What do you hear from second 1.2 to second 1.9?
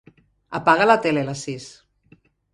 a les sis.